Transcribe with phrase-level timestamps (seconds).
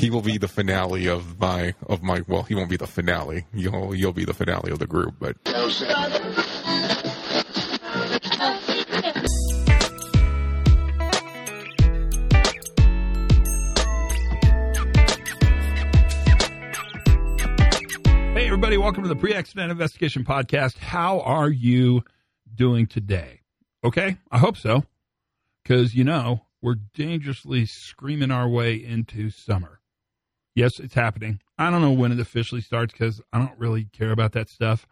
[0.00, 2.22] he will be the finale of my of my.
[2.26, 3.46] Well, he won't be the finale.
[3.52, 5.36] You'll you'll be the finale of the group, but.
[18.32, 20.78] Hey, everybody, welcome to the Pre Accident Investigation Podcast.
[20.78, 22.04] How are you
[22.54, 23.42] doing today?
[23.84, 24.84] Okay, I hope so,
[25.62, 29.79] because you know, we're dangerously screaming our way into summer.
[30.54, 31.40] Yes, it's happening.
[31.58, 34.86] I don't know when it officially starts because I don't really care about that stuff.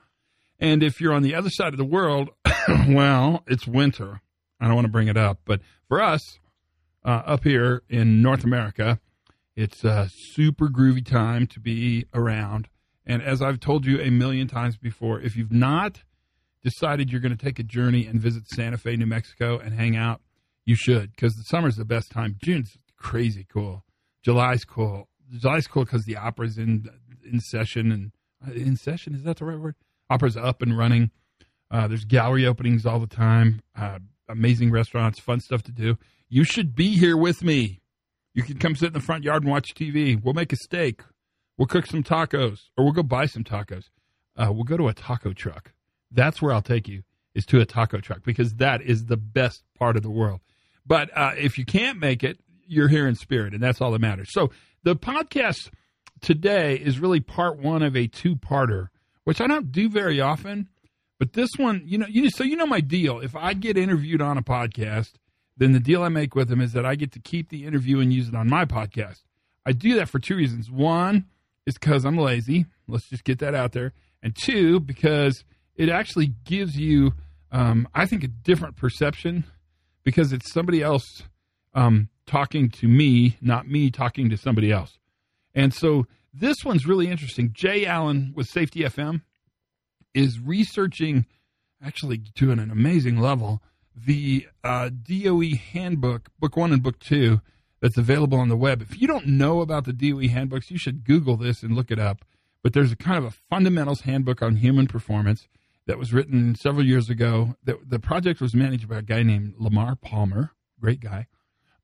[0.61, 2.31] And if you're on the other side of the world,
[2.89, 4.21] well, it's winter.
[4.61, 6.39] I don't want to bring it up, but for us
[7.05, 8.99] uh, up here in North America,
[9.55, 12.69] it's a super groovy time to be around.
[13.07, 16.03] And as I've told you a million times before, if you've not
[16.63, 19.97] decided you're going to take a journey and visit Santa Fe, New Mexico and hang
[19.97, 20.21] out,
[20.65, 22.37] you should because the summer's the best time.
[22.43, 23.85] June's crazy cool.
[24.23, 25.08] July's cool.
[25.37, 26.89] July's cool because the opera's in
[27.31, 28.13] in session and
[28.47, 29.75] uh, in session is that the right word?
[30.11, 31.11] Opera's up and running.
[31.71, 33.61] Uh, there's gallery openings all the time.
[33.77, 35.99] Uh, amazing restaurants, fun stuff to do.
[36.29, 37.81] You should be here with me.
[38.35, 40.23] You can come sit in the front yard and watch TV.
[40.23, 41.03] We'll make a steak.
[41.57, 43.87] We'll cook some tacos, or we'll go buy some tacos.
[44.37, 45.73] Uh, we'll go to a taco truck.
[46.11, 47.03] That's where I'll take you
[47.35, 50.41] is to a taco truck because that is the best part of the world.
[50.87, 54.01] But uh, if you can't make it, you're here in spirit, and that's all that
[54.01, 54.33] matters.
[54.33, 54.51] So
[54.83, 55.71] the podcast
[56.21, 58.89] today is really part one of a two-parter,
[59.25, 60.69] which I don't do very often.
[61.19, 63.19] But this one, you know, you so you know my deal.
[63.21, 65.15] If I get interviewed on a podcast,
[65.57, 67.99] then the deal I make with them is that I get to keep the interview
[67.99, 69.23] and use it on my podcast.
[69.67, 70.71] I do that for two reasons.
[70.71, 71.27] One
[71.67, 72.67] is because I'm lazy.
[72.87, 73.93] Let's just get that out there.
[74.23, 75.45] And two, because
[75.77, 77.13] it actually gives you,
[77.53, 79.45] um, I think, a different perception
[80.05, 81.25] because it's somebody else
[81.75, 84.99] um, talking to me, not me talking to somebody else.
[85.55, 87.51] And so this one's really interesting.
[87.53, 89.23] Jay Allen with Safety FM
[90.15, 91.27] is researching,
[91.85, 93.61] actually to an amazing level,
[93.97, 97.41] the uh, DOE handbook, book one and book two,
[97.81, 98.83] that's available on the web.
[98.83, 101.99] If you don't know about the DOE handbooks, you should Google this and look it
[101.99, 102.25] up.
[102.63, 105.49] But there's a kind of a fundamentals handbook on human performance
[105.87, 107.55] that was written several years ago.
[107.65, 111.27] That the project was managed by a guy named Lamar Palmer, great guy.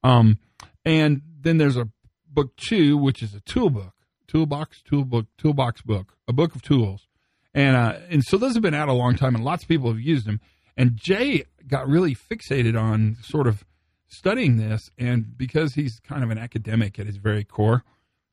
[0.05, 0.39] Um,
[0.85, 1.89] and then there's a
[2.29, 3.95] book two, which is a tool book,
[4.29, 7.09] toolbox, tool book, toolbox book, a book of tools.
[7.55, 9.89] And uh, and so those have been out a long time, and lots of people
[9.91, 10.41] have used them.
[10.77, 13.65] And Jay got really fixated on sort of
[14.09, 17.85] studying this, and because he's kind of an academic at his very core,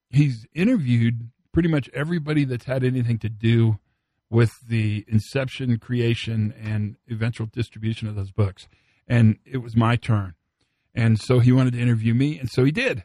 [0.09, 3.77] he's interviewed pretty much everybody that's had anything to do
[4.29, 8.67] with the inception, creation, and eventual distribution of those books.
[9.07, 10.33] And it was my turn.
[10.93, 13.03] And so he wanted to interview me, and so he did.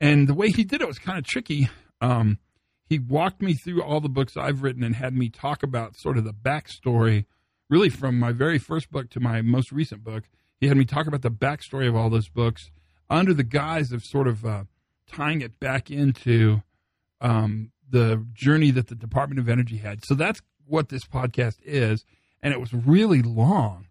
[0.00, 1.68] And the way he did it was kind of tricky.
[2.00, 2.38] Um,
[2.86, 6.18] he walked me through all the books I've written and had me talk about sort
[6.18, 7.24] of the backstory,
[7.68, 10.24] really from my very first book to my most recent book
[10.64, 12.70] he had me talk about the backstory of all those books
[13.10, 14.64] under the guise of sort of uh,
[15.06, 16.62] tying it back into
[17.20, 20.04] um, the journey that the Department of Energy had.
[20.06, 22.04] So that's what this podcast is.
[22.42, 23.88] And it was really long.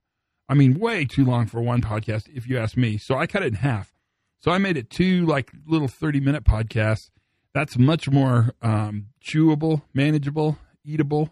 [0.53, 2.99] I mean, way too long for one podcast, if you ask me.
[2.99, 3.91] So I cut it in half.
[4.39, 7.09] So I made it two like little 30 minute podcasts.
[7.55, 11.31] That's much more um, chewable, manageable, eatable,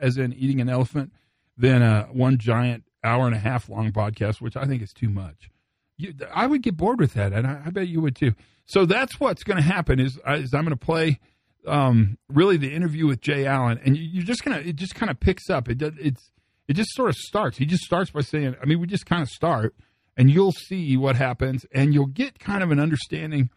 [0.00, 1.12] as in eating an elephant,
[1.56, 5.08] than uh, one giant hour and a half long podcast, which I think is too
[5.08, 5.50] much.
[5.96, 8.34] You, I would get bored with that, and I, I bet you would too.
[8.66, 11.18] So that's what's going to happen is, uh, is I'm going to play
[11.66, 15.10] um, really the interview with Jay Allen, and you, are just gonna it just kind
[15.10, 15.68] of picks up.
[15.68, 16.30] It does it's
[16.70, 17.58] it just sort of starts.
[17.58, 19.74] He just starts by saying, I mean, we just kind of start,
[20.16, 23.50] and you'll see what happens, and you'll get kind of an understanding,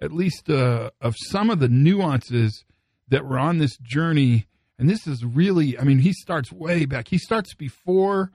[0.00, 2.64] at least uh, of some of the nuances
[3.08, 4.46] that were on this journey.
[4.78, 7.08] And this is really, I mean, he starts way back.
[7.08, 8.30] He starts before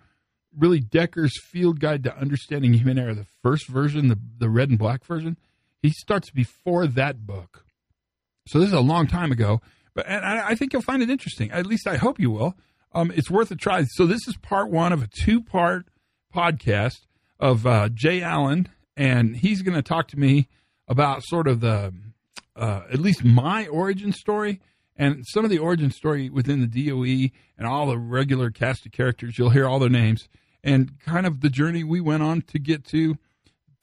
[0.53, 4.77] really Dekker's Field Guide to Understanding Human Error, the first version, the, the red and
[4.77, 5.37] black version,
[5.81, 7.63] he starts before that book.
[8.47, 9.61] So this is a long time ago,
[9.93, 11.51] but and I, I think you'll find it interesting.
[11.51, 12.55] At least I hope you will.
[12.95, 13.83] Um, it's worth a try.
[13.83, 15.87] So this is part one of a two-part
[16.33, 17.05] podcast
[17.39, 20.47] of uh, Jay Allen, and he's going to talk to me
[20.87, 21.93] about sort of the
[22.55, 24.61] uh, at least my origin story
[24.95, 28.93] and some of the origin story within the DOE and all the regular cast of
[28.93, 29.37] characters.
[29.37, 30.29] You'll hear all their names
[30.63, 33.17] and kind of the journey we went on to get to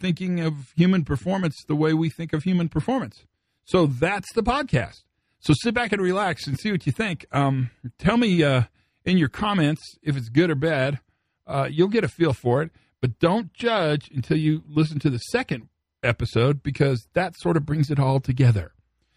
[0.01, 3.27] thinking of human performance the way we think of human performance.
[3.65, 5.03] So that's the podcast.
[5.41, 7.27] So sit back and relax and see what you think.
[7.31, 8.63] Um, tell me uh,
[9.05, 11.01] in your comments if it's good or bad.
[11.47, 12.71] Uh, you'll get a feel for it,
[13.01, 15.69] but don't judge until you listen to the second
[16.03, 18.73] episode because that sort of brings it all together.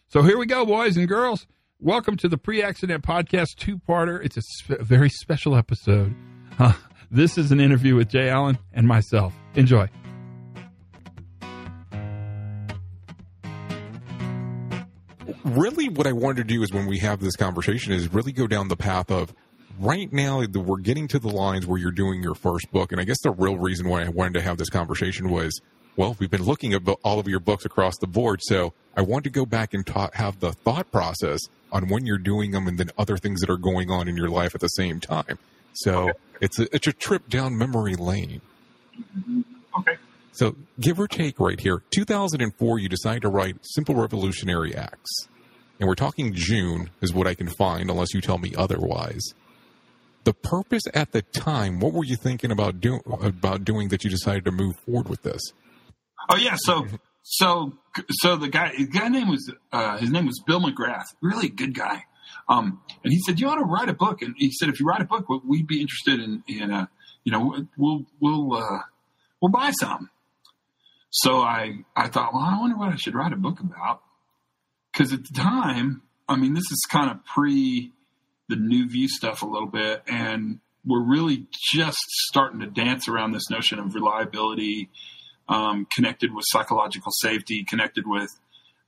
[0.08, 1.48] So here we go, boys and girls.
[1.80, 4.24] Welcome to the Pre Accident Podcast two parter.
[4.24, 6.16] It's a sp- very special episode.
[6.58, 6.74] Uh,
[7.12, 9.34] this is an interview with Jay Allen and myself.
[9.56, 9.90] Enjoy.
[15.46, 18.48] really what I wanted to do is when we have this conversation is really go
[18.48, 19.34] down the path of
[19.80, 22.92] right now we're getting to the lines where you're doing your first book.
[22.92, 25.60] And I guess the real reason why I wanted to have this conversation was,
[25.95, 28.42] well, we've been looking at all of your books across the board.
[28.44, 31.39] So I want to go back and ta- have the thought process
[31.72, 34.30] on when you're doing them and then other things that are going on in your
[34.30, 35.38] life at the same time.
[35.74, 36.19] So okay.
[36.42, 38.42] it's a, it's a trip down memory lane.
[39.18, 39.42] Mm-hmm.
[39.80, 39.98] Okay.
[40.31, 45.27] So give or take right here, 2004, you decide to write Simple Revolutionary Acts
[45.80, 49.33] and we're talking June is what I can find, unless you tell me otherwise.
[50.25, 54.10] The purpose at the time, what were you thinking about doing about doing that you
[54.10, 55.42] decided to move forward with this?
[56.30, 56.88] Oh yeah, so
[57.22, 57.74] so
[58.10, 61.74] so the guy the guy name was uh, his name was Bill McGrath, really good
[61.74, 62.04] guy.
[62.50, 64.88] Um, and he said you ought to write a book, and he said if you
[64.88, 66.88] write a book, we'd be interested in in uh,
[67.24, 68.80] you know we'll we'll uh,
[69.42, 70.10] we'll buy some.
[71.12, 74.01] So I I thought, well, I wonder what I should write a book about
[74.92, 77.92] because at the time, I mean, this is kind of pre
[78.50, 81.98] the new view stuff a little bit, and we're really just
[82.28, 84.90] starting to dance around this notion of reliability,
[85.50, 88.30] um, connected with psychological safety, connected with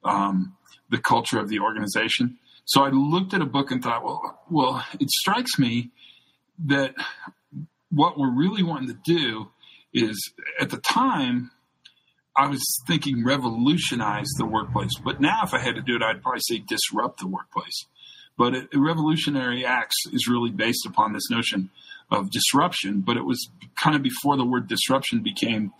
[0.03, 0.55] um,
[0.89, 2.37] the culture of the organization.
[2.65, 5.89] So I looked at a book and thought, well, well, it strikes me
[6.65, 6.93] that
[7.89, 9.49] what we're really wanting to do
[9.93, 11.51] is, at the time,
[12.35, 16.21] I was thinking revolutionize the workplace, but now if I had to do it, I'd
[16.21, 17.87] probably say disrupt the workplace.
[18.37, 21.69] But it, revolutionary acts is really based upon this notion
[22.09, 23.49] of disruption, but it was
[23.81, 25.73] kind of before the word disruption became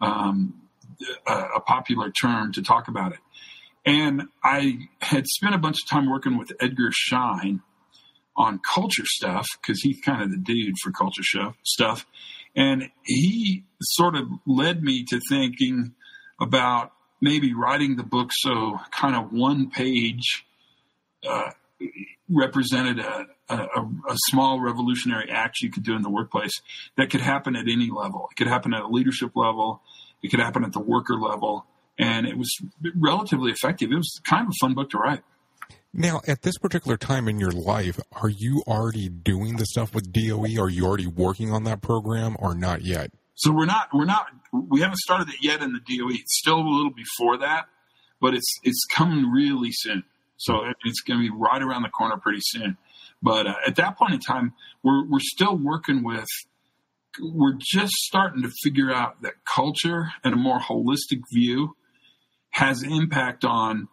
[0.00, 0.54] um,
[1.26, 3.18] a, a popular term to talk about it.
[3.86, 7.62] And I had spent a bunch of time working with Edgar Schein
[8.36, 11.22] on culture stuff because he's kind of the dude for culture
[11.62, 12.06] stuff.
[12.54, 15.94] And he sort of led me to thinking
[16.40, 20.44] about maybe writing the book so kind of one page
[21.28, 21.50] uh,
[22.28, 26.52] represented a, a, a, small revolutionary act you could do in the workplace
[26.96, 28.28] that could happen at any level.
[28.30, 29.82] It could happen at a leadership level.
[30.22, 31.66] It could happen at the worker level.
[31.98, 32.50] And it was
[32.94, 33.90] relatively effective.
[33.90, 35.22] It was kind of a fun book to write.
[35.92, 40.12] Now, at this particular time in your life, are you already doing the stuff with
[40.12, 40.60] DOE?
[40.60, 43.10] Are you already working on that program or not yet?
[43.34, 46.10] So we're not we're not we haven't started it yet in the DOE.
[46.10, 47.66] It's still a little before that,
[48.20, 50.04] but it's it's coming really soon.
[50.40, 52.78] So it's going to be right around the corner pretty soon.
[53.22, 56.26] But uh, at that point in time, we're we're still working with.
[57.20, 61.76] We're just starting to figure out that culture and a more holistic view
[62.50, 63.88] has impact on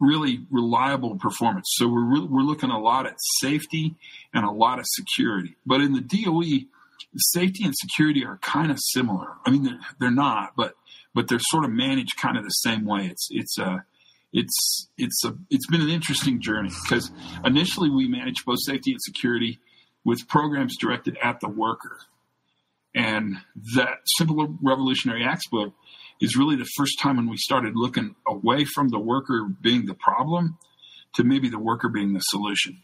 [0.00, 1.66] really reliable performance.
[1.76, 3.94] So we're re- we're looking a lot at safety
[4.32, 5.56] and a lot of security.
[5.64, 6.66] But in the DOE,
[7.16, 9.28] safety and security are kind of similar.
[9.46, 10.74] I mean, they're, they're not, but
[11.14, 13.06] but they're sort of managed kind of the same way.
[13.06, 13.78] It's it's a uh,
[14.34, 17.10] it's it's a it's been an interesting journey because
[17.44, 19.60] initially we managed both safety and security
[20.04, 21.98] with programs directed at the worker,
[22.94, 23.36] and
[23.76, 25.72] that simple revolutionary book
[26.20, 29.94] is really the first time when we started looking away from the worker being the
[29.94, 30.58] problem
[31.14, 32.82] to maybe the worker being the solution.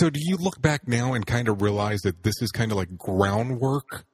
[0.00, 2.76] So, do you look back now and kind of realize that this is kind of
[2.76, 4.04] like groundwork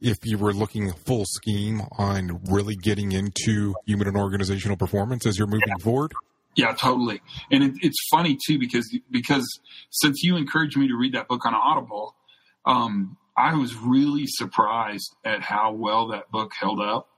[0.00, 5.38] if you were looking full scheme on really getting into human and organizational performance as
[5.38, 5.84] you're moving yeah.
[5.84, 6.12] forward?
[6.56, 7.20] Yeah, totally.
[7.50, 9.46] And it, it's funny too because because
[9.90, 12.14] since you encouraged me to read that book on Audible,
[12.66, 17.08] um, I was really surprised at how well that book held up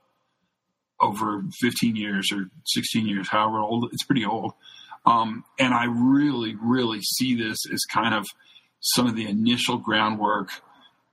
[1.01, 3.89] over 15 years or 16 years, however old.
[3.91, 4.53] It's pretty old.
[5.05, 8.25] Um, and I really, really see this as kind of
[8.79, 10.49] some of the initial groundwork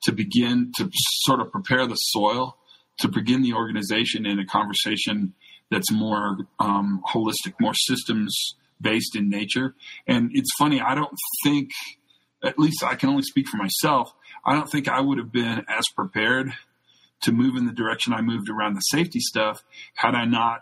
[0.05, 0.91] to begin to
[1.23, 2.57] sort of prepare the soil
[3.01, 5.35] to begin the organization in a conversation
[5.71, 8.37] that's more um, holistic, more systems
[8.81, 9.75] based in nature.
[10.07, 11.71] And it's funny, I don't think,
[12.45, 14.13] at least I can only speak for myself,
[14.45, 16.53] I don't think I would have been as prepared
[17.23, 19.63] to move in the direction I moved around the safety stuff
[19.95, 20.61] had I not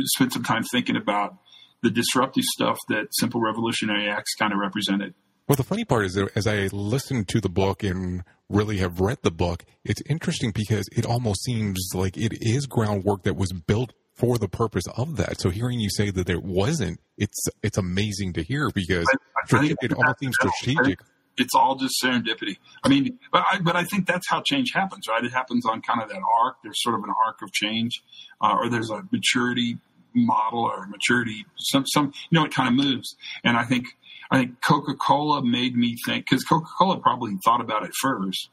[0.00, 1.36] spent some time thinking about
[1.82, 5.14] the disruptive stuff that Simple Revolutionary Acts kind of represented.
[5.48, 9.00] Well, the funny part is that as I listened to the book and really have
[9.00, 13.52] read the book, it's interesting because it almost seems like it is groundwork that was
[13.52, 15.40] built for the purpose of that.
[15.40, 19.06] So hearing you say that it wasn't, it's it's amazing to hear because
[19.50, 21.00] I, I it almost seems strategic.
[21.38, 22.58] It's all just serendipity.
[22.82, 25.24] I mean, but I, but I think that's how change happens, right?
[25.24, 26.56] It happens on kind of that arc.
[26.62, 28.02] There's sort of an arc of change,
[28.42, 29.78] uh, or there's a maturity
[30.14, 31.46] model or maturity.
[31.56, 33.86] Some some you know it kind of moves, and I think
[34.30, 38.50] I think Coca Cola made me think because Coca Cola probably thought about it first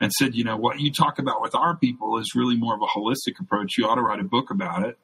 [0.00, 2.82] and said, you know, what you talk about with our people is really more of
[2.82, 3.78] a holistic approach.
[3.78, 4.98] You ought to write a book about it.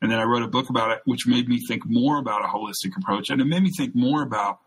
[0.00, 2.48] And then I wrote a book about it, which made me think more about a
[2.48, 3.30] holistic approach.
[3.30, 4.58] And it made me think more about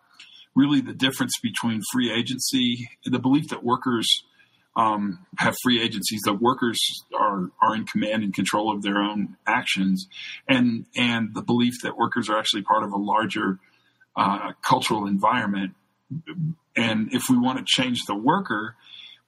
[0.56, 4.08] really the difference between free agency, the belief that workers
[4.78, 6.80] um, have free agencies, that workers
[7.18, 10.08] are, are in command and control of their own actions,
[10.48, 13.60] and, and the belief that workers are actually part of a larger
[14.16, 15.74] uh, cultural environment.
[16.76, 18.76] And if we want to change the worker,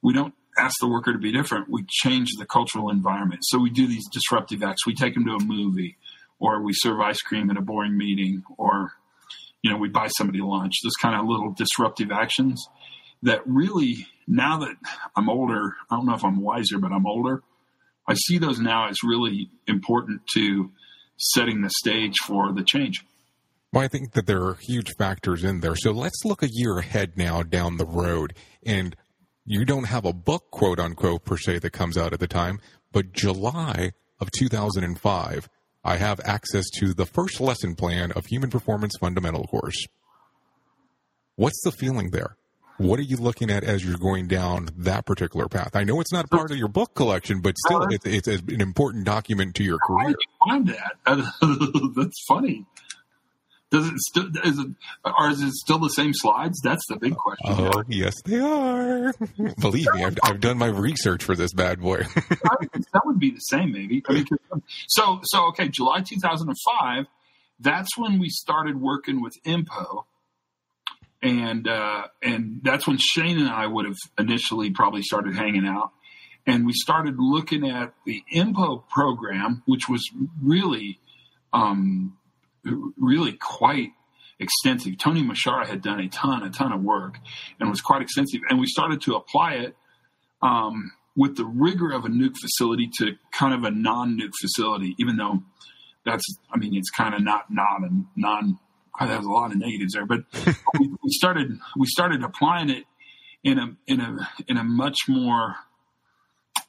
[0.02, 1.68] we don't ask the worker to be different.
[1.68, 3.40] We change the cultural environment.
[3.44, 4.86] So we do these disruptive acts.
[4.86, 5.96] We take them to a movie,
[6.38, 8.92] or we serve ice cream at a boring meeting, or
[9.62, 10.74] you know we buy somebody lunch.
[10.82, 12.66] Those kind of little disruptive actions
[13.22, 14.76] that really now that
[15.16, 17.42] I'm older, I don't know if I'm wiser, but I'm older.
[18.06, 20.70] I see those now as really important to
[21.18, 23.04] setting the stage for the change.
[23.72, 25.76] Well, I think that there are huge factors in there.
[25.76, 28.34] So let's look a year ahead now down the road.
[28.64, 28.96] And
[29.44, 32.60] you don't have a book, quote unquote, per se, that comes out at the time,
[32.92, 35.48] but July of 2005,
[35.84, 39.86] I have access to the first lesson plan of Human Performance Fundamental course.
[41.36, 42.36] What's the feeling there?
[42.78, 45.74] What are you looking at as you're going down that particular path?
[45.74, 49.04] I know it's not part of your book collection, but still, it's, it's an important
[49.04, 49.98] document to your career.
[50.00, 51.92] How did you find that?
[51.96, 52.66] That's funny.
[53.70, 54.66] Does it still is it
[55.04, 56.58] or is it still the same slides?
[56.64, 57.46] That's the big question.
[57.50, 59.12] Oh yes, they are.
[59.60, 61.98] Believe me, I've, I've done my research for this bad boy.
[62.14, 64.02] that would be the same, maybe.
[64.08, 64.26] I mean,
[64.86, 67.06] so so okay, July 2005.
[67.60, 70.04] That's when we started working with INPO,
[71.20, 75.90] and uh, and that's when Shane and I would have initially probably started hanging out,
[76.46, 80.08] and we started looking at the INPO program, which was
[80.42, 81.00] really.
[81.50, 82.17] Um,
[82.64, 83.92] really quite
[84.38, 84.98] extensive.
[84.98, 87.18] Tony Muschara had done a ton, a ton of work
[87.58, 88.40] and was quite extensive.
[88.48, 89.76] And we started to apply it
[90.42, 94.94] um, with the rigor of a nuke facility to kind of a non nuke facility,
[94.98, 95.42] even though
[96.04, 98.58] that's, I mean, it's kind of not non and non,
[98.98, 100.20] has a lot of negatives there, but
[100.78, 102.84] we, we started, we started applying it
[103.44, 105.54] in a, in a, in a much more,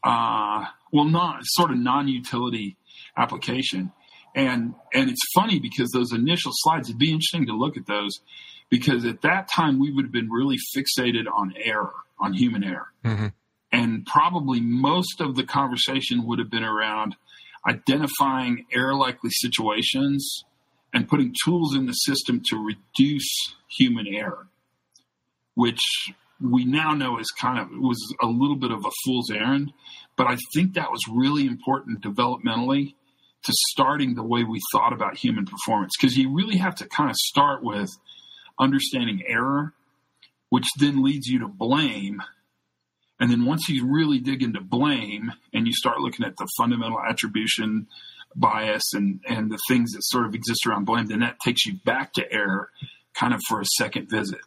[0.04, 2.78] uh, well, not sort of non-utility
[3.18, 3.92] application.
[4.36, 8.20] And and it's funny because those initial slides, it'd be interesting to look at those
[8.70, 12.88] because at that time we would have been really fixated on error, on human error.
[13.04, 13.28] Mm-hmm.
[13.72, 17.16] And probably most of the conversation would have been around
[17.68, 20.44] identifying error likely situations
[20.94, 23.28] and putting tools in the system to reduce
[23.68, 24.48] human error,
[25.56, 25.82] which
[26.42, 29.74] we now know is kind of was a little bit of a fool's errand.
[30.16, 32.96] But I think that was really important developmentally
[33.44, 37.10] to starting the way we thought about human performance because you really have to kind
[37.10, 37.90] of start with
[38.60, 39.74] understanding error,
[40.50, 42.22] which then leads you to blame.
[43.20, 47.00] And then once you really dig into blame and you start looking at the fundamental
[47.02, 47.88] attribution
[48.36, 51.76] bias and, and the things that sort of exist around blame, then that takes you
[51.86, 52.70] back to error
[53.14, 54.42] kind of for a second visit.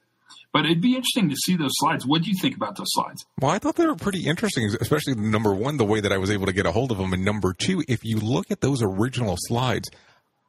[0.53, 2.07] But it'd be interesting to see those slides.
[2.07, 3.25] What do you think about those slides?
[3.41, 6.31] Well, I thought they were pretty interesting, especially number one, the way that I was
[6.31, 8.83] able to get a hold of them, and number two, if you look at those
[8.83, 9.91] original slides,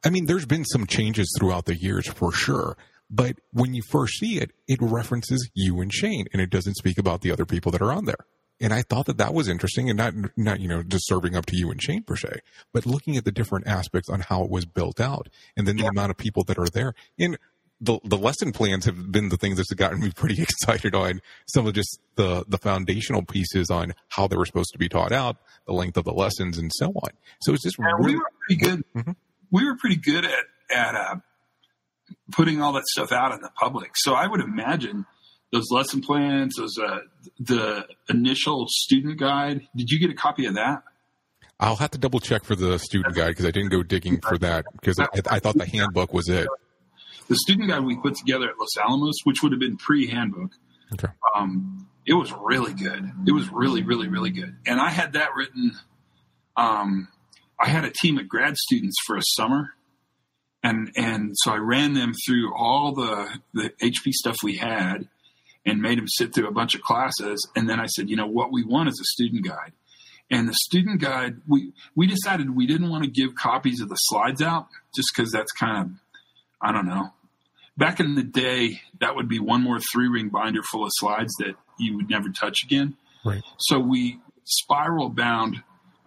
[0.04, 2.76] I mean, there's been some changes throughout the years for sure.
[3.10, 6.98] But when you first see it, it references you and Shane, and it doesn't speak
[6.98, 8.26] about the other people that are on there.
[8.60, 11.46] And I thought that that was interesting, and not not you know just serving up
[11.46, 12.40] to you and Shane per se,
[12.72, 15.82] but looking at the different aspects on how it was built out, and then the
[15.82, 15.90] yeah.
[15.90, 16.94] amount of people that are there.
[17.18, 17.36] And
[17.80, 21.66] the the lesson plans have been the things that's gotten me pretty excited on some
[21.66, 25.36] of just the the foundational pieces on how they were supposed to be taught out,
[25.66, 27.10] the length of the lessons, and so on.
[27.42, 28.84] So it's just really, we were pretty good.
[28.94, 29.12] Mm-hmm.
[29.50, 31.16] We were pretty good at at uh,
[32.32, 33.92] putting all that stuff out in the public.
[33.96, 35.06] So I would imagine
[35.52, 37.00] those lesson plans, those uh,
[37.38, 39.68] the initial student guide.
[39.76, 40.82] Did you get a copy of that?
[41.60, 44.36] I'll have to double check for the student guide because I didn't go digging for
[44.38, 46.48] that because I, I, thought the handbook was it
[47.28, 50.50] the student guide we put together at Los Alamos, which would have been pre handbook,
[50.92, 51.08] okay.
[51.34, 53.10] um, it was really good.
[53.26, 54.56] It was really, really, really good.
[54.66, 55.72] And I had that written.
[56.56, 57.08] Um,
[57.58, 59.70] I had a team of grad students for a summer,
[60.62, 65.08] and and so I ran them through all the the HP stuff we had,
[65.64, 67.48] and made them sit through a bunch of classes.
[67.56, 69.72] And then I said, you know, what we want is a student guide.
[70.30, 73.96] And the student guide, we we decided we didn't want to give copies of the
[73.96, 75.90] slides out just because that's kind of
[76.60, 77.12] I don't know.
[77.76, 81.32] Back in the day, that would be one more three ring binder full of slides
[81.38, 82.96] that you would never touch again.
[83.24, 83.42] Right.
[83.58, 85.56] So we spiral bound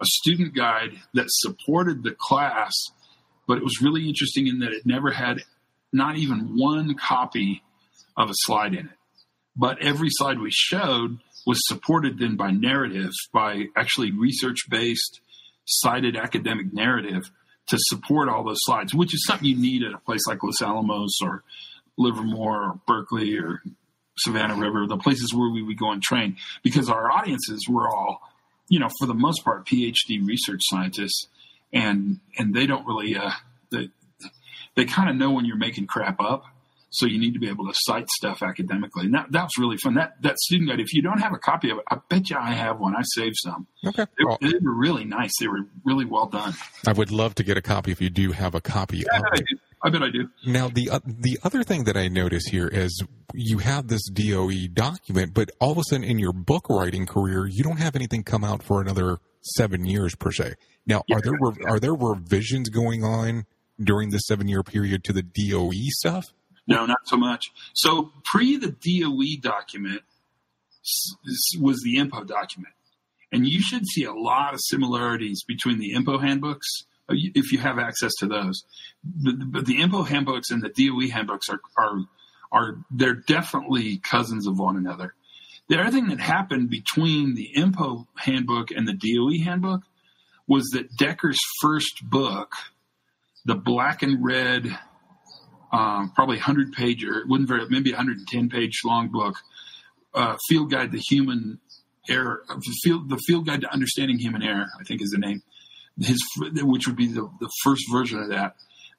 [0.00, 2.72] a student guide that supported the class
[3.48, 5.42] but it was really interesting in that it never had
[5.92, 7.62] not even one copy
[8.16, 8.96] of a slide in it.
[9.56, 15.20] But every slide we showed was supported then by narrative, by actually research based,
[15.64, 17.30] cited academic narrative
[17.68, 20.60] to support all those slides, which is something you need at a place like Los
[20.62, 21.44] Alamos or
[21.96, 23.62] Livermore or Berkeley or
[24.18, 28.20] Savannah River, the places where we would go and train, because our audiences were all,
[28.68, 31.28] you know, for the most part, PhD research scientists,
[31.72, 33.30] and and they don't really, uh,
[33.70, 33.90] they
[34.74, 36.44] they kind of know when you're making crap up,
[36.90, 39.06] so you need to be able to cite stuff academically.
[39.06, 39.94] And that that's really fun.
[39.94, 42.36] That that student guide, if you don't have a copy of it, I bet you
[42.36, 42.94] I have one.
[42.96, 43.66] I saved some.
[43.86, 44.06] Okay.
[44.18, 45.32] They, Well, they were really nice.
[45.40, 46.54] They were really well done.
[46.86, 49.22] I would love to get a copy if you do have a copy I of
[49.22, 49.44] bet I it.
[49.50, 49.58] do.
[49.80, 50.28] I bet I do.
[50.44, 53.00] Now, the uh, the other thing that I notice here is
[53.34, 57.46] you have this DOE document, but all of a sudden in your book writing career,
[57.46, 60.54] you don't have anything come out for another seven years per se.
[60.86, 63.46] Now, are there re- are there revisions going on
[63.78, 66.24] during the seven year period to the DOE stuff?
[66.68, 67.50] No, not so much.
[67.72, 70.02] So pre the DOE document
[71.58, 72.74] was the INPO document.
[73.32, 76.66] And you should see a lot of similarities between the INPO handbooks
[77.08, 78.62] uh, if you have access to those.
[79.02, 81.98] But the INPO handbooks and the DOE handbooks are, are,
[82.52, 85.14] are, they're definitely cousins of one another.
[85.68, 89.82] The other thing that happened between the INPO handbook and the DOE handbook
[90.46, 92.52] was that Dekker's first book,
[93.44, 94.78] the black and red
[95.72, 99.36] um, probably 100 page or it wasn't very maybe 110 page long book
[100.14, 101.60] uh, field guide to human
[102.08, 105.42] error the field the field guide to understanding human error i think is the name.
[106.00, 108.54] His which would be the, the first version of that.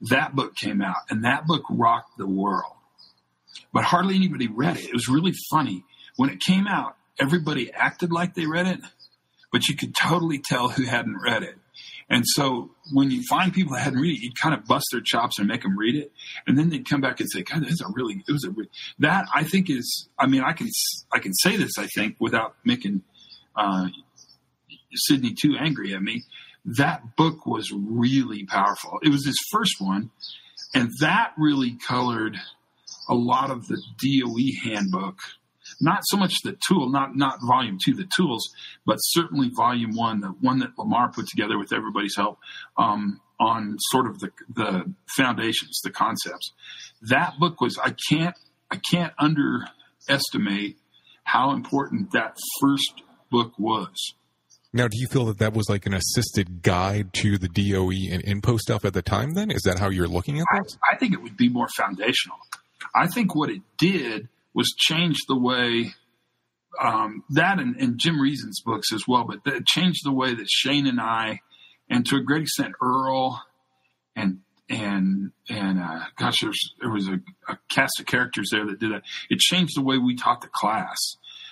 [0.09, 2.73] That book came out and that book rocked the world.
[3.71, 4.83] But hardly anybody read it.
[4.85, 5.85] It was really funny.
[6.17, 8.79] When it came out everybody acted like they read it
[9.51, 11.55] but you could totally tell who hadn't read it
[12.09, 15.01] and so when you find people that hadn't read it, you'd kind of bust their
[15.01, 16.11] chops and make them read it,
[16.47, 18.69] and then they'd come back and say, "God, that's a really it was a re-.
[18.99, 20.67] that I think is I mean I can
[21.13, 23.03] I can say this I think without making
[23.55, 23.87] uh,
[24.93, 26.23] Sidney too angry at me.
[26.65, 28.99] That book was really powerful.
[29.01, 30.11] It was his first one,
[30.73, 32.37] and that really colored
[33.07, 35.17] a lot of the DOE handbook.
[35.81, 38.49] Not so much the tool, not not volume two, the tools,
[38.85, 42.37] but certainly volume one, the one that Lamar put together with everybody's help
[42.77, 46.51] um, on sort of the the foundations, the concepts.
[47.01, 48.35] That book was I can't
[48.69, 50.77] I can't underestimate
[51.23, 53.95] how important that first book was.
[54.71, 58.23] Now, do you feel that that was like an assisted guide to the DOE and
[58.23, 59.33] INPO stuff at the time?
[59.33, 60.59] Then is that how you're looking at I.
[60.91, 62.37] I think it would be more foundational.
[62.95, 65.93] I think what it did was change the way
[66.81, 70.49] um, that and, and Jim Reason's books as well, but that changed the way that
[70.49, 71.39] Shane and I,
[71.89, 73.41] and to a great extent Earl,
[74.17, 78.81] and and and uh, gosh, there's, there was a, a cast of characters there that
[78.81, 79.03] did that.
[79.29, 80.97] It changed the way we taught the class,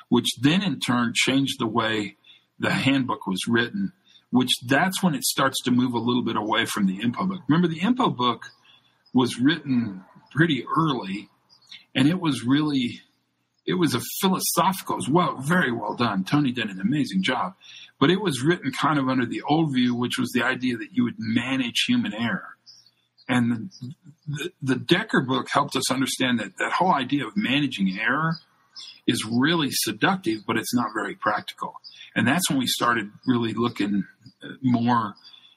[0.10, 2.18] which then in turn changed the way
[2.60, 3.94] the handbook was written.
[4.32, 7.42] Which that's when it starts to move a little bit away from the INPO book.
[7.48, 8.48] Remember, the INPO book
[9.14, 10.04] was written
[10.36, 11.30] pretty early,
[11.98, 13.02] and it was really
[13.66, 16.24] it was a philosophical well very well done.
[16.24, 17.56] Tony did an amazing job.
[18.00, 20.94] But it was written kind of under the old view which was the idea that
[20.94, 22.56] you would manage human error.
[23.28, 23.94] And the,
[24.28, 28.38] the, the Dekker book helped us understand that that whole idea of managing error
[29.08, 31.74] is really seductive but it's not very practical.
[32.16, 34.06] And that's when we started really looking
[34.62, 35.16] more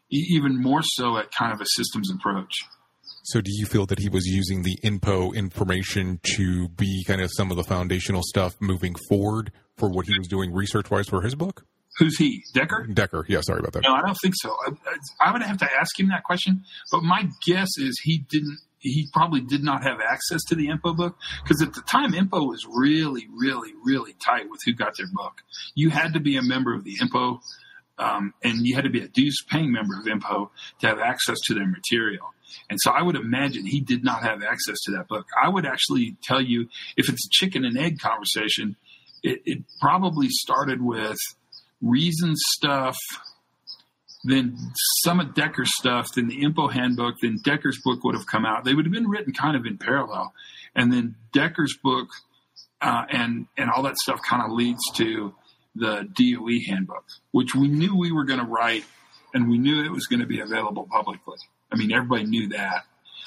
[0.08, 2.52] even more so at kind of a systems approach
[3.22, 7.30] So, do you feel that he was using the INPO information to be kind of
[7.32, 11.22] some of the foundational stuff moving forward for what he was doing research wise for
[11.22, 11.64] his book?
[11.98, 13.82] who's he Dekker Dekker, yeah, sorry about that.
[13.82, 14.56] No, I don't think so.
[14.66, 16.64] I, I, would have to ask him that question.
[16.90, 18.58] But my guess is he didn't.
[18.78, 22.48] He probably did not have access to the INPO book because at the time, INPO
[22.48, 25.42] was really, really, really tight with who got their book.
[25.74, 27.40] You had to be a member of the INPO,
[28.00, 30.48] um, and you had to be a dues-paying member of INPO
[30.80, 32.32] to have access to their material.
[32.70, 35.26] And so I would imagine he did not have access to that book.
[35.40, 38.76] I would actually tell you if it's a chicken and egg conversation,
[39.22, 41.18] it, it probably started with
[41.82, 42.96] reason stuff,
[44.24, 44.56] then
[45.04, 48.64] some of Dekker's stuff, then the INPO Handbook, then Dekker's book would have come out.
[48.64, 50.32] They would have been written kind of in parallel,
[50.74, 52.08] and then Dekker's book
[52.80, 55.34] uh, and and all that stuff kind of leads to
[55.74, 58.84] the DOE Handbook, which we knew we were going to write,
[59.34, 61.38] and we knew it was going to be available publicly.
[61.72, 62.84] I mean, everybody knew that,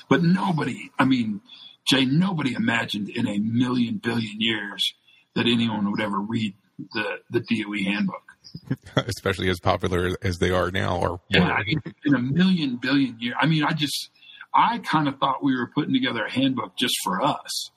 [0.09, 0.91] but nobody.
[0.99, 1.41] I mean,
[1.85, 4.93] Jay, nobody imagined in a million billion years
[5.35, 6.53] that anyone would ever read
[6.93, 8.23] the the DOE Handbook.
[8.95, 10.97] especially as popular as they are now.
[10.99, 13.35] Or yeah, I mean, in a million billion years.
[13.39, 14.09] I mean, I just
[14.53, 17.71] I kind of thought we were putting together a handbook just for us.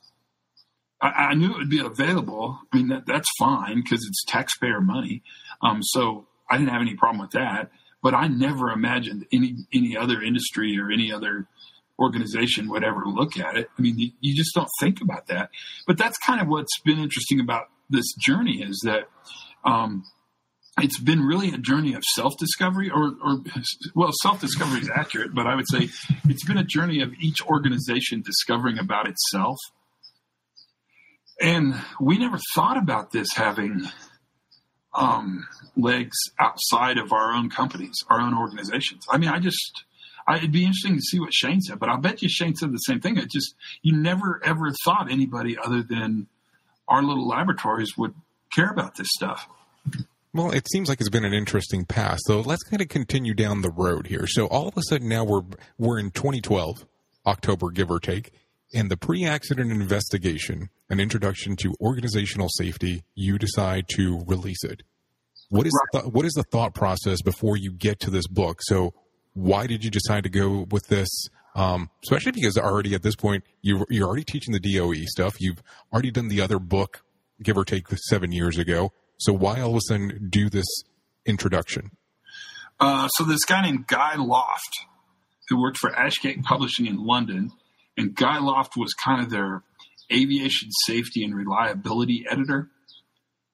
[1.00, 2.58] I, I knew it would be available.
[2.72, 5.22] I mean, that, that's fine because it's taxpayer money.
[5.62, 7.70] Um, so I didn't have any problem with that.
[8.02, 11.48] But I never imagined any any other industry or any other
[11.98, 13.68] organization would ever look at it.
[13.76, 15.50] I mean, you, you just don't think about that.
[15.86, 19.08] But that's kind of what's been interesting about this journey is that
[19.64, 20.04] um,
[20.78, 23.38] it's been really a journey of self discovery, or, or,
[23.94, 25.88] well, self discovery is accurate, but I would say
[26.28, 29.56] it's been a journey of each organization discovering about itself.
[31.40, 33.82] And we never thought about this having
[34.94, 35.46] um,
[35.76, 39.04] legs outside of our own companies, our own organizations.
[39.10, 39.84] I mean, I just,
[40.26, 42.72] I, it'd be interesting to see what Shane said, but I bet you Shane said
[42.72, 43.18] the same thing.
[43.18, 46.28] It just, you never ever thought anybody other than
[46.88, 48.14] our little laboratories would
[48.54, 49.48] care about this stuff.
[50.32, 52.22] Well, it seems like it's been an interesting past.
[52.26, 54.26] So let's kind of continue down the road here.
[54.26, 55.42] So all of a sudden now we're
[55.78, 56.84] we're in 2012,
[57.26, 58.32] October, give or take,
[58.74, 63.02] and the pre-accident investigation, an introduction to organizational safety.
[63.14, 64.82] You decide to release it.
[65.48, 66.04] What is right.
[66.04, 68.60] the, what is the thought process before you get to this book?
[68.62, 68.94] So
[69.34, 71.08] why did you decide to go with this?
[71.54, 75.40] Um, especially because already at this point you you're already teaching the DOE stuff.
[75.40, 77.02] You've already done the other book,
[77.42, 78.92] give or take seven years ago.
[79.18, 80.66] So why all of a sudden do this
[81.24, 81.92] introduction?
[82.78, 84.84] Uh, so this guy named Guy Loft,
[85.48, 87.52] who worked for Ashgate Publishing in London,
[87.96, 89.62] and Guy Loft was kind of their
[90.12, 92.68] aviation safety and reliability editor.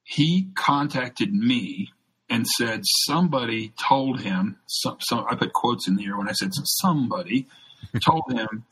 [0.05, 1.93] He contacted me
[2.29, 4.57] and said somebody told him.
[4.67, 6.51] Some, some I put quotes in the air when I said
[6.81, 7.47] somebody
[8.05, 8.65] told him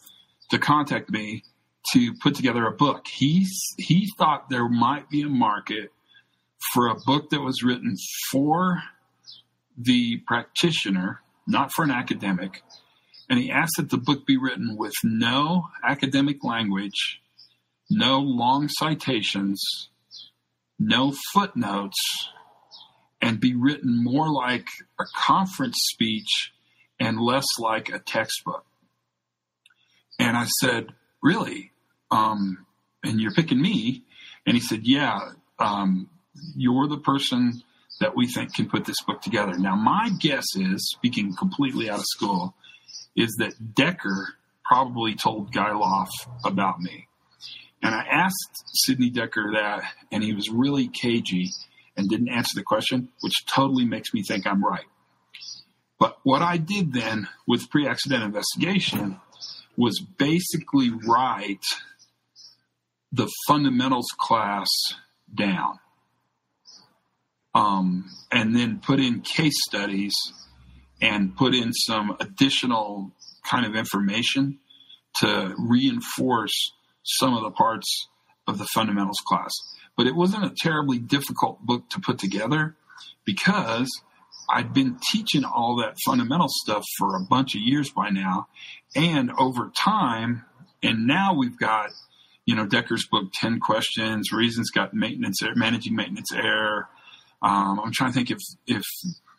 [0.50, 1.44] to contact me
[1.92, 3.06] to put together a book.
[3.06, 3.46] He
[3.78, 5.90] he thought there might be a market
[6.72, 7.96] for a book that was written
[8.30, 8.82] for
[9.76, 12.62] the practitioner, not for an academic.
[13.30, 17.22] And he asked that the book be written with no academic language,
[17.88, 19.88] no long citations,
[20.80, 21.96] no footnotes,
[23.22, 24.66] and be written more like
[24.98, 26.52] a conference speech
[26.98, 28.64] and less like a textbook.
[30.18, 30.88] And I said,
[31.22, 31.70] Really?
[32.10, 32.66] Um,
[33.04, 34.02] and you're picking me?
[34.44, 35.20] And he said, Yeah.
[35.60, 36.10] Um,
[36.56, 37.62] you're the person
[38.00, 39.56] that we think can put this book together.
[39.56, 42.54] Now, my guess is, speaking completely out of school,
[43.16, 44.26] is that Dekker
[44.64, 47.08] probably told Guy Loft about me.
[47.82, 51.50] And I asked Sidney Dekker that, and he was really cagey
[51.96, 54.84] and didn't answer the question, which totally makes me think I'm right.
[55.98, 59.20] But what I did then with pre accident investigation
[59.76, 61.64] was basically write
[63.12, 64.68] the fundamentals class
[65.34, 65.78] down
[67.54, 70.14] um, and then put in case studies
[71.00, 73.12] and put in some additional
[73.48, 74.58] kind of information
[75.20, 78.08] to reinforce some of the parts
[78.46, 79.50] of the fundamentals class.
[79.96, 82.76] But it wasn't a terribly difficult book to put together
[83.24, 83.88] because
[84.48, 88.48] I'd been teaching all that fundamental stuff for a bunch of years by now.
[88.94, 90.44] And over time,
[90.82, 91.90] and now we've got,
[92.46, 96.88] you know, Dekker's book, 10 questions, Reason's got maintenance, managing maintenance error,
[97.42, 98.84] um, I'm trying to think if if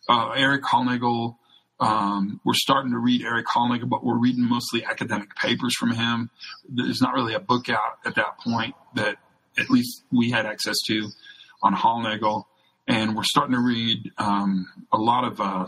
[0.10, 1.38] uh, Erik Hollnagel.
[1.82, 6.30] Um, we're starting to read Erik Hollnagel, but we're reading mostly academic papers from him.
[6.70, 9.17] There's not really a book out at that point that
[9.58, 11.10] at least we had access to
[11.63, 12.44] on Hollnagel.
[12.88, 15.65] And we're starting to read um, a lot of uh,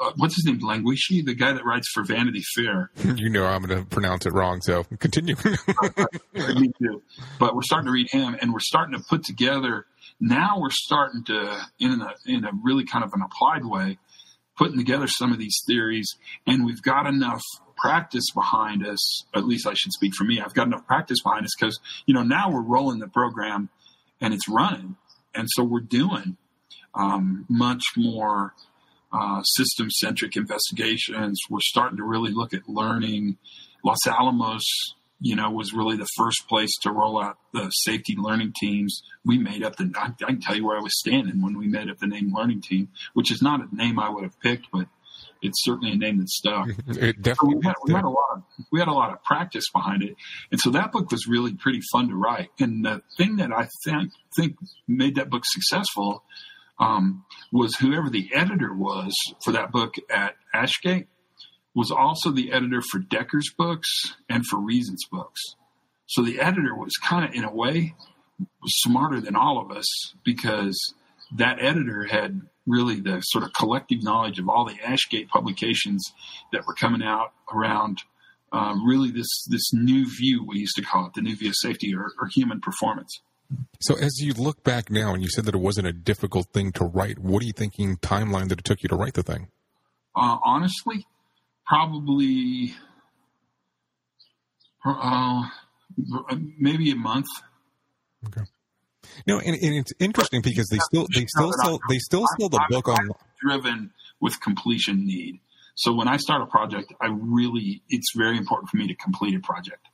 [0.00, 2.90] uh, what's his name, Langewiesche, the guy that writes for Vanity Fair.
[3.16, 5.36] You know I'm going to pronounce it wrong, so continue.
[6.34, 7.02] Me too.
[7.38, 9.86] But we're starting to read him, and we're starting to put together
[10.20, 13.98] now we're starting to, in a, in a really kind of an applied way,
[14.58, 16.16] putting together some of these theories,
[16.46, 17.42] and we've got enough
[17.76, 19.24] practice behind us.
[19.34, 20.40] At least I should speak for me.
[20.40, 23.70] I've got enough practice behind us because you know now we're rolling the program,
[24.20, 24.96] and it's running,
[25.34, 26.36] and so we're doing
[26.94, 28.54] um, much more
[29.12, 31.38] uh, system centric investigations.
[31.48, 33.38] We're starting to really look at learning.
[33.84, 34.64] Los Alamos
[35.20, 39.02] you know, was really the first place to roll out the safety learning teams.
[39.24, 41.66] We made up the, I, I, can tell you where I was standing when we
[41.66, 44.68] made up the name learning team, which is not a name I would have picked,
[44.72, 44.86] but
[45.42, 46.68] it's certainly a name that stuck.
[46.88, 49.22] It definitely so we, had, we had, a lot of, we had a lot of
[49.24, 50.14] practice behind it.
[50.52, 52.50] And so that book was really pretty fun to write.
[52.60, 56.22] And the thing that I think, think made that book successful,
[56.80, 59.12] um, was whoever the editor was
[59.44, 61.06] for that book at Ashgate
[61.74, 63.88] was also the editor for Dekker's books
[64.28, 65.40] and for Reason's books.
[66.06, 67.94] So the editor was kind of, in a way,
[68.66, 69.86] smarter than all of us
[70.24, 70.76] because
[71.36, 76.02] that editor had really the sort of collective knowledge of all the Ashgate publications
[76.52, 78.02] that were coming out around
[78.52, 81.54] uh, really this this new view we used to call it the new view of
[81.56, 83.20] safety or, or human performance.
[83.80, 86.72] So as you look back now, and you said that it wasn't a difficult thing
[86.72, 89.48] to write, what are you thinking timeline that it took you to write the thing?
[90.14, 91.06] Uh, honestly,
[91.68, 92.74] probably
[94.84, 95.42] uh,
[96.58, 97.26] maybe a month.
[98.26, 98.42] Okay.
[99.26, 102.64] No, and, and it's interesting because they still they still sell they still sell the
[102.68, 105.40] book on driven with completion need.
[105.74, 109.34] So when I start a project, I really it's very important for me to complete
[109.34, 109.86] a project.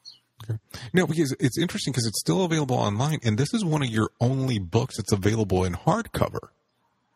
[0.43, 0.59] Okay.
[0.93, 4.11] No, because it's interesting because it's still available online, and this is one of your
[4.21, 6.49] only books that's available in hardcover.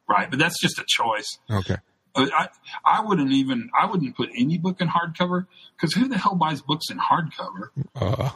[0.08, 1.38] Right, but that's just a choice.
[1.50, 1.76] Okay.
[2.18, 2.48] Uh, I
[2.84, 6.60] I wouldn't even I wouldn't put any book in hardcover because who the hell buys
[6.62, 7.68] books in hardcover?
[7.94, 8.30] Uh,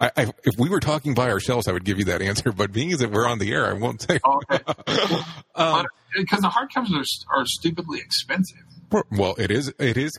[0.00, 2.52] I, I, if we were talking by ourselves, I would give you that answer.
[2.52, 4.20] But being as that we're on the air, I won't say.
[4.24, 4.64] okay.
[5.54, 8.58] um, because the hardcovers are are stupidly expensive.
[9.10, 9.72] Well, it is.
[9.78, 10.12] It is.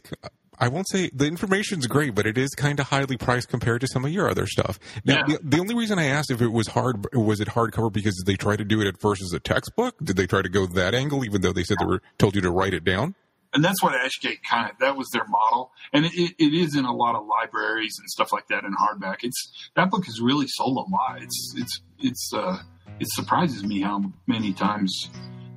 [0.59, 3.87] I won't say the information's great, but it is kind of highly priced compared to
[3.87, 4.79] some of your other stuff.
[5.03, 5.37] Now, yeah.
[5.37, 8.35] the, the, only reason I asked if it was hard was it hardcover because they
[8.35, 9.95] tried to do it at first as a textbook.
[10.03, 12.41] Did they try to go that angle, even though they said they were told you
[12.41, 13.15] to write it down?
[13.53, 16.85] And that's what Ashgate kind of that was their model, and it, it is in
[16.85, 19.17] a lot of libraries and stuff like that in hardback.
[19.21, 21.21] It's that book is really sold a lot.
[21.21, 22.57] It's it's it's uh,
[22.99, 25.09] it surprises me how many times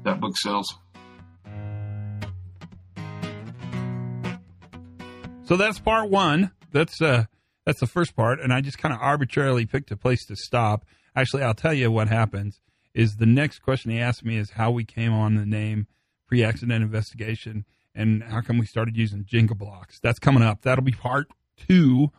[0.04, 0.66] that book sells.
[5.46, 6.50] So that's part one.
[6.72, 7.26] That's uh
[7.64, 10.84] that's the first part, and I just kind of arbitrarily picked a place to stop.
[11.14, 12.60] Actually, I'll tell you what happens.
[12.94, 15.86] Is the next question he asked me is how we came on the name
[16.26, 20.00] pre-accident investigation and how come we started using Jenga blocks.
[20.02, 20.62] That's coming up.
[20.62, 21.28] That'll be part
[21.68, 22.10] two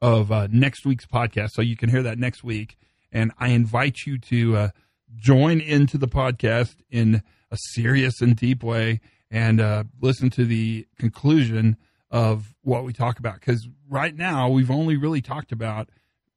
[0.00, 2.76] of uh, next week's podcast, so you can hear that next week.
[3.10, 4.68] And I invite you to uh,
[5.16, 10.86] join into the podcast in a serious and deep way and uh, listen to the
[11.00, 11.76] conclusion
[12.10, 13.40] of what we talk about.
[13.40, 15.90] Because right now, we've only really talked about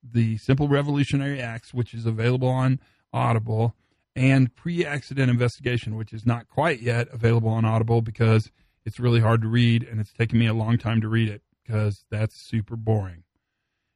[0.04, 2.80] the Simple Revolutionary Acts, which is available on
[3.14, 3.76] Audible,
[4.16, 8.52] and Pre Accident Investigation, which is not quite yet available on Audible because
[8.86, 11.42] it's really hard to read and it's taken me a long time to read it
[11.64, 13.24] because that's super boring.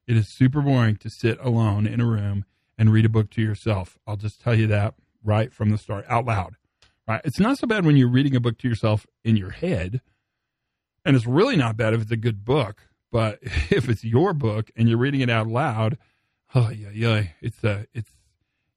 [0.06, 2.46] It is super boring to sit alone in a room
[2.78, 3.98] and read a book to yourself.
[4.06, 6.56] I'll just tell you that right from the start out loud.
[7.08, 7.22] Right?
[7.24, 10.02] It's not so bad when you're reading a book to yourself in your head
[11.06, 13.40] and it's really not bad if it's a good book, but
[13.70, 15.98] if it's your book and you're reading it out loud,
[16.56, 18.10] oh yeah, yeah, it's a, it's,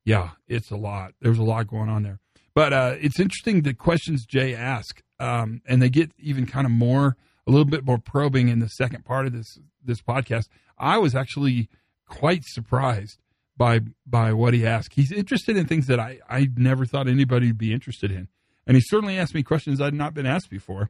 [0.05, 1.15] yeah, it's a lot.
[1.21, 2.21] There's a lot going on there.
[2.55, 6.71] But uh, it's interesting the questions Jay asked, um, and they get even kind of
[6.71, 10.49] more, a little bit more probing in the second part of this this podcast.
[10.79, 11.69] I was actually
[12.09, 13.19] quite surprised
[13.59, 14.95] by by what he asked.
[14.95, 18.29] He's interested in things that I I never thought anybody would be interested in,
[18.67, 20.89] and he certainly asked me questions I'd not been asked before.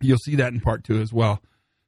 [0.00, 1.40] You'll see that in part two as well.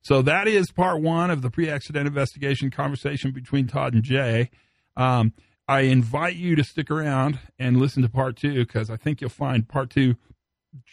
[0.03, 4.51] So that is part one of the pre-accident investigation conversation between Todd and Jay.
[4.97, 5.33] Um,
[5.69, 9.31] I invite you to stick around and listen to part two because I think you'll
[9.31, 10.14] find part two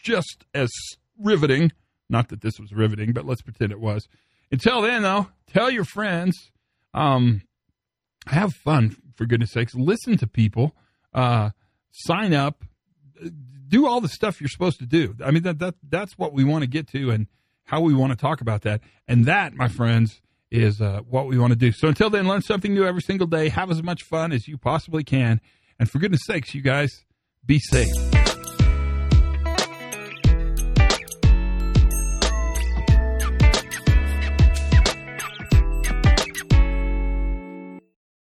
[0.04, 0.70] just as
[1.20, 1.72] riveting.
[2.10, 4.08] Not that this was riveting, but let's pretend it was.
[4.52, 6.52] Until then, though, tell your friends.
[6.94, 7.44] Um,
[8.28, 9.76] have fun, for goodness sakes.
[9.76, 10.76] Listen to people.
[11.14, 11.52] Uh,
[11.92, 12.64] sign up
[13.68, 15.16] do all the stuff you're supposed to do.
[15.24, 17.28] I mean, that, that that's what we want to get to and
[17.64, 18.82] how we want to talk about that.
[19.08, 21.72] And that, my friends, is uh, what we want to do.
[21.72, 23.50] So until then, learn something new every single day.
[23.50, 25.42] Have as much fun as you possibly can.
[25.80, 27.04] And for goodness sakes, you guys,
[27.46, 28.13] be safe.